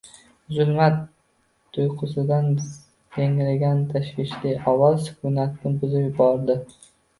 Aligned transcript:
—Zulmat!— 0.53 0.95
tuyqusdan 1.77 2.47
yangragan 3.19 3.85
tashvishli 3.93 4.57
ovoz 4.75 5.07
sukunatni 5.11 5.77
buzib 5.85 6.05
yubordi. 6.11 6.61